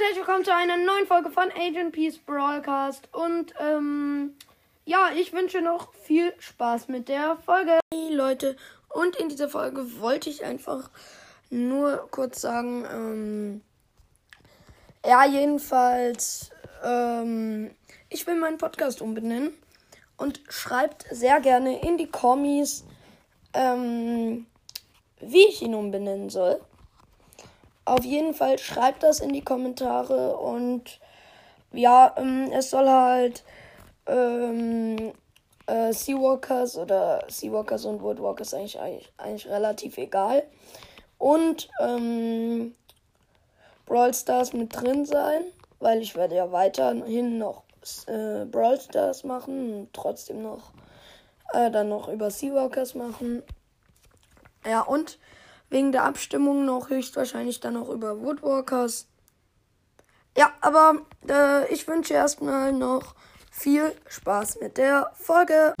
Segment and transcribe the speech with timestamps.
[0.00, 3.06] Und herzlich willkommen zu einer neuen Folge von Agent Peace Broadcast.
[3.12, 4.34] Und ähm,
[4.86, 7.78] ja, ich wünsche noch viel Spaß mit der Folge.
[7.92, 8.56] Hey Leute,
[8.88, 10.88] und in dieser Folge wollte ich einfach
[11.50, 13.60] nur kurz sagen, ähm,
[15.04, 16.50] ja, jedenfalls,
[16.82, 17.70] ähm,
[18.08, 19.52] ich will meinen Podcast umbenennen
[20.16, 22.86] und schreibt sehr gerne in die Kommis,
[23.52, 24.46] ähm,
[25.20, 26.58] wie ich ihn umbenennen soll.
[27.84, 31.00] Auf jeden Fall schreibt das in die Kommentare und
[31.72, 33.44] ja, ähm, es soll halt
[34.06, 35.12] ähm,
[35.66, 40.42] äh, Seawalkers oder Seawalkers und Woodwalkers eigentlich, eigentlich, eigentlich relativ egal.
[41.18, 42.74] Und ähm,
[43.86, 45.44] Brawl Stars mit drin sein,
[45.78, 47.62] weil ich werde ja weiterhin noch
[48.06, 50.72] äh, Brawl Stars machen und trotzdem noch
[51.52, 53.42] äh, dann noch über Seawalkers machen.
[54.64, 55.18] Ja, und
[55.70, 59.06] wegen der Abstimmung noch höchstwahrscheinlich dann auch über Woodwalkers.
[60.36, 60.94] Ja, aber
[61.28, 63.14] äh, ich wünsche erstmal noch
[63.50, 65.74] viel Spaß mit der Folge.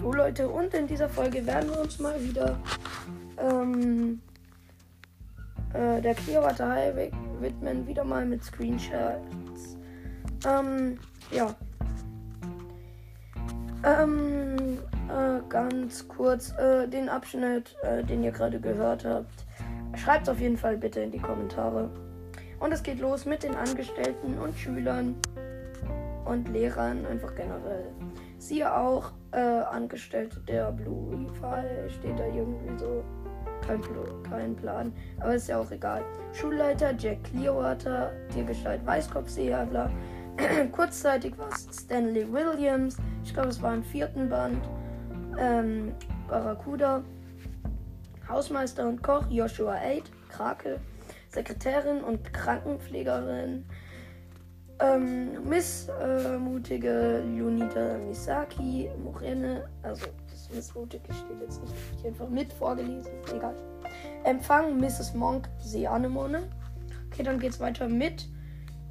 [0.00, 2.58] So Leute, und in dieser Folge werden wir uns mal wieder
[3.38, 4.20] ähm,
[5.72, 9.77] äh, der Clearwater Highway widmen, wieder mal mit Screenshots.
[10.46, 10.98] Ähm,
[11.30, 11.54] ja.
[13.84, 19.46] Ähm, äh, ganz kurz äh, den Abschnitt, äh, den ihr gerade gehört habt.
[19.96, 21.90] Schreibt auf jeden Fall bitte in die Kommentare.
[22.60, 25.14] Und es geht los mit den Angestellten und Schülern
[26.24, 27.86] und Lehrern, einfach generell.
[28.38, 33.04] Siehe auch äh, Angestellte der Blue Fall, steht da irgendwie so.
[33.66, 33.82] Kein,
[34.22, 36.02] kein Plan, aber ist ja auch egal.
[36.32, 39.90] Schulleiter Jack Clearwater, Tiergestalt Weißkopfseeadler,
[40.72, 42.96] kurzzeitig war es Stanley Williams.
[43.24, 44.62] Ich glaube, es war im vierten Band.
[45.38, 45.92] Ähm,
[46.28, 47.02] Barracuda.
[48.28, 50.10] Hausmeister und Koch Joshua 8.
[50.28, 50.80] Krakel.
[51.28, 53.64] Sekretärin und Krankenpflegerin.
[54.80, 58.90] Ähm, missmutige Lunita Misaki.
[59.02, 59.68] Morene.
[59.82, 61.74] Also, das Missmutige steht jetzt nicht.
[61.98, 63.10] Ich einfach mit vorgelesen.
[63.34, 63.56] Egal.
[64.24, 65.14] Empfang Mrs.
[65.14, 66.48] Monk Seanemone.
[67.10, 68.28] Okay, dann geht's weiter mit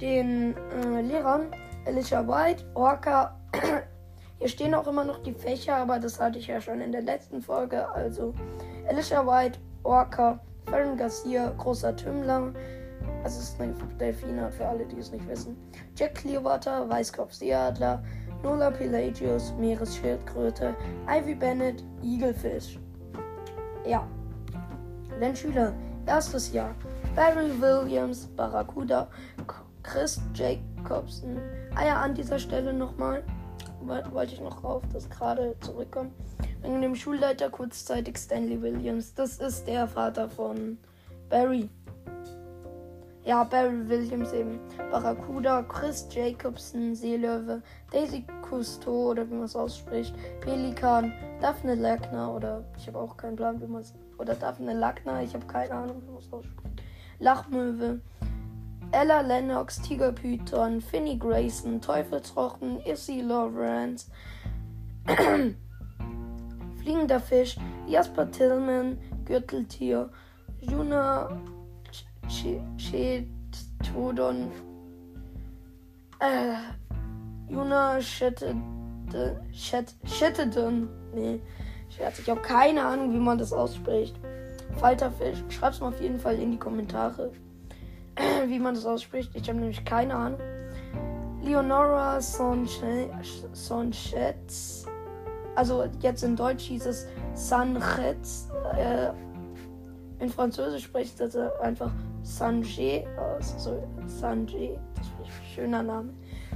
[0.00, 1.50] den äh, Lehrern
[1.86, 3.36] Alicia White, Orca.
[4.38, 7.02] Hier stehen auch immer noch die Fächer, aber das hatte ich ja schon in der
[7.02, 7.88] letzten Folge.
[7.90, 8.34] Also
[8.88, 12.52] Alicia White, Orca, Fern Garcia, großer Tümmler.
[13.22, 15.56] Also es ist eine Delfine für alle, die es nicht wissen.
[15.96, 18.02] Jack Clearwater, Weißkopfseeadler,
[18.42, 20.74] Nola Pelagius, Meeresschildkröte,
[21.08, 22.78] Ivy Bennett, Igelfisch.
[23.86, 24.06] Ja.
[25.20, 25.72] Den Schüler,
[26.04, 26.74] erstes Jahr.
[27.14, 29.08] Barry Williams, Barracuda,
[29.86, 31.40] Chris Jacobson.
[31.74, 33.22] Ah ja, an dieser Stelle nochmal
[34.10, 36.12] wollte ich noch auf das gerade zurückkommen.
[36.62, 39.14] Wegen dem Schulleiter kurzzeitig Stanley Williams.
[39.14, 40.76] Das ist der Vater von
[41.30, 41.70] Barry.
[43.24, 44.58] Ja, Barry Williams eben.
[44.90, 52.64] Barracuda, Chris Jacobson, Seelöwe, Daisy Cousteau oder wie man es ausspricht, Pelikan, Daphne Lackner oder
[52.76, 53.94] ich habe auch keinen Plan, wie man es.
[54.18, 56.82] Oder Daphne Lackner, ich habe keine Ahnung, wie man es ausspricht.
[57.18, 58.00] Lachmöwe,
[58.92, 64.10] Ella Lennox, Tigerpython, Finny Grayson, Teufelsrochen, Issy Lawrence,
[66.82, 70.10] Fliegender Fisch, Jasper Tillman, Gürteltier,
[70.60, 71.28] Juna
[72.78, 73.30] Chetodon,
[76.20, 76.54] äh,
[77.48, 78.62] Juna Shettedon,
[81.14, 81.40] nee,
[81.88, 84.18] Scherz, ich habe keine Ahnung, wie man das ausspricht.
[84.78, 87.30] Falterfisch, schreib's mal auf jeden Fall in die Kommentare.
[88.46, 89.30] wie man das ausspricht.
[89.34, 90.40] Ich habe nämlich keine Ahnung.
[91.42, 93.08] Leonora Sanchez.
[95.54, 98.48] Also jetzt in Deutsch hieß es Sanchez.
[98.76, 99.10] Äh,
[100.18, 101.92] in Französisch spricht das einfach
[102.22, 103.54] Sanjay aus.
[103.58, 104.78] So Sanjay.
[104.94, 106.14] Das ist ein schöner Name.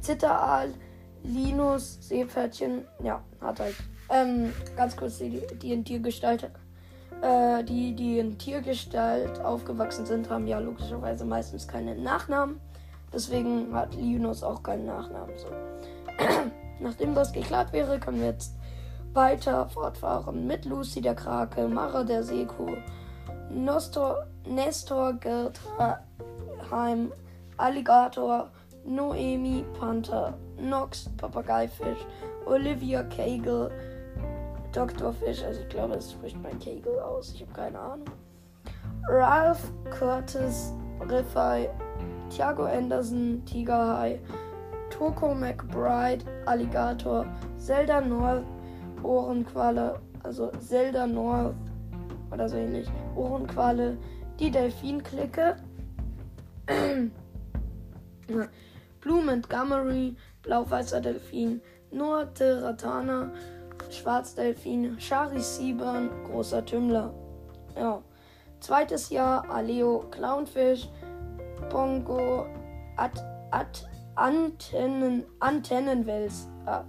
[0.00, 0.72] Zitteraal,
[1.22, 2.86] Linus, Seepferdchen.
[3.02, 3.76] Ja, hat halt.
[4.10, 6.50] Ähm, ganz kurz die, die in Tiergestalt
[7.22, 12.60] äh, die, die in Tiergestalt aufgewachsen sind, haben ja logischerweise meistens keine Nachnamen.
[13.12, 15.36] Deswegen hat Linus auch keinen Nachnamen.
[15.36, 15.46] So.
[16.80, 18.56] Nachdem das geklärt wäre, können wir jetzt
[19.12, 22.76] weiter fortfahren mit Lucy der Krake, Mara der Seekuh,
[23.50, 27.12] Nostor, Nestor Gertheim,
[27.56, 28.50] Alligator,
[28.84, 31.98] Noemi Panther, Nox Papageifisch,
[32.46, 33.70] Olivia Kegel,
[34.72, 35.12] Dr.
[35.12, 37.32] Fish, also ich glaube, es spricht mein Kegel aus.
[37.34, 38.06] Ich habe keine Ahnung.
[39.08, 41.68] Ralph Curtis, Riffai,
[42.30, 44.20] Thiago Anderson, Tigerhai,
[45.02, 47.26] Coco McBride, Alligator,
[47.58, 48.44] Zelda North,
[49.02, 51.56] Ohrenqualle, also Zelda North
[52.30, 53.98] oder so ähnlich, Ohrenqualle,
[54.38, 55.56] die Delfinklicke,
[59.00, 61.60] Blue Montgomery, blau-weißer Delfin,
[61.90, 63.32] Noah Teratana,
[63.92, 67.12] Schwarzdelfin, Shari Seaburn, großer Tümmler.
[67.76, 68.02] Ja.
[68.60, 70.88] Zweites Jahr Aleo Clownfish,
[71.68, 72.46] Pongo,
[72.96, 73.84] At, At,
[74.14, 76.48] Antennen, Antennenwels.
[76.66, 76.84] Ah,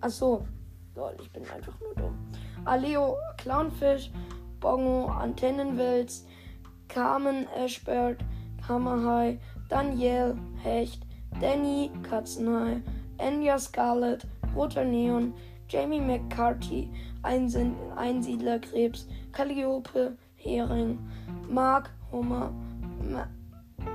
[0.00, 0.44] achso,
[0.94, 2.18] Lol, ich bin einfach nur dumm.
[2.64, 4.10] Aleo Clownfish,
[4.60, 6.26] Bongo Antennenwels,
[6.88, 8.18] Carmen Ashbird,
[8.68, 9.38] Hammerhai,
[9.68, 11.06] Danielle Hecht,
[11.40, 12.82] Danny Katzenhai,
[13.18, 15.34] Enya Scarlett, Roter Neon,
[15.72, 16.90] Jamie McCarthy,
[17.22, 20.98] Einsiedlerkrebs, Calliope, Hering,
[21.48, 22.52] Mark Homer,
[23.02, 23.26] Ma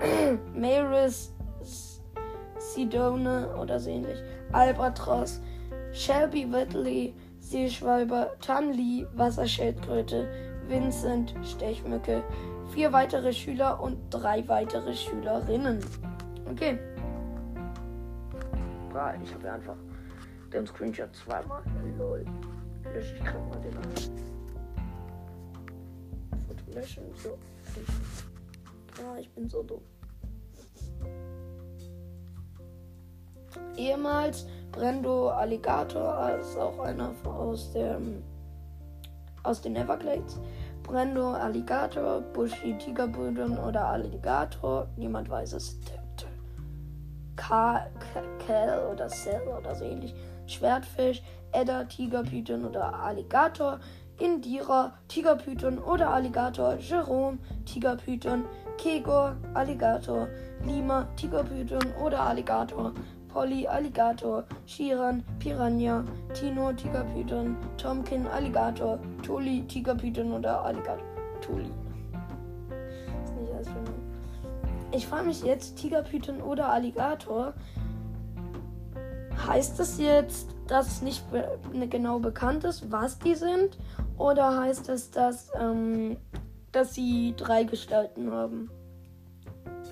[0.56, 1.32] Maris
[2.58, 4.18] Sidone oder so ähnlich,
[4.54, 5.40] Albatros,
[5.94, 10.28] Shelby Whitley, Seeschwalber, Tanli, Wasserschildkröte,
[10.68, 12.24] Vincent, Stechmücke,
[12.74, 15.86] vier weitere Schüler und drei weitere Schülerinnen.
[16.50, 16.80] Okay.
[19.24, 19.76] Ich habe einfach
[20.54, 21.62] den Screenshot zweimal.
[21.98, 22.26] Lol.
[22.94, 23.84] Lösche ich gerade mal den an.
[26.48, 27.04] Foto löschen.
[27.16, 27.38] So.
[29.04, 29.82] Ah, ich bin so dumm.
[33.76, 38.24] Ehemals Brendo Alligator ist auch einer aus dem
[39.44, 40.40] aus den Everglades.
[40.84, 45.80] Brendo Alligator, Bushi Tigerbüden oder Alligator, niemand weiß es.
[47.36, 50.14] Kel oder Cell oder so ähnlich.
[50.48, 51.22] Schwertfisch,
[51.52, 53.80] Edda, Tigerpython oder Alligator,
[54.20, 58.46] Indira, Tigerpython oder Alligator, Jerome, Tigerpython,
[58.78, 60.28] Kegor, Alligator,
[60.66, 62.94] Lima, Tigerpython oder Alligator,
[63.28, 66.04] Polly, Alligator, Shiran, Piranha,
[66.34, 71.06] Tino, Tigerpython, Tomkin, Alligator, Tuli, Tigerpython oder Alligator.
[71.42, 71.70] Tuli.
[74.92, 77.54] Ich frage mich jetzt, Tigerpython oder Alligator,
[79.48, 83.78] heißt das jetzt, dass nicht be ne, genau bekannt ist, was die sind?
[84.18, 86.18] Oder heißt es, dass, ähm,
[86.72, 88.70] dass sie drei Gestalten haben?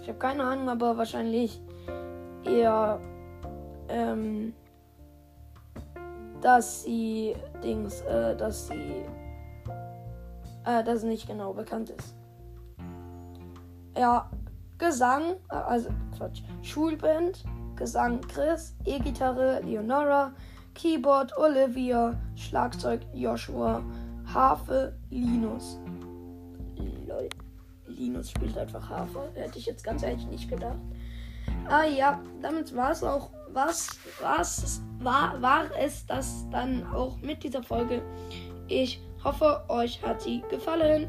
[0.01, 1.61] Ich habe keine Ahnung, aber wahrscheinlich
[2.43, 2.99] eher,
[3.89, 4.53] ähm,
[6.41, 9.05] dass sie Dings, äh, dass sie,
[10.65, 12.15] äh, dass nicht genau bekannt ist.
[13.97, 14.29] Ja,
[14.77, 17.43] Gesang, äh, also Quatsch, Schulband,
[17.75, 20.33] Gesang Chris, E-Gitarre Leonora,
[20.73, 23.83] Keyboard Olivia, Schlagzeug Joshua,
[24.33, 25.79] Harfe Linus.
[27.07, 27.29] Lol.
[27.87, 29.29] Linus spielt einfach Harfe.
[29.35, 30.79] Hätte ich jetzt ganz ehrlich nicht gedacht.
[31.67, 33.31] Ah ja, damit war es auch.
[33.53, 38.01] Was, was war, war es das dann auch mit dieser Folge?
[38.67, 41.07] Ich hoffe, euch hat sie gefallen.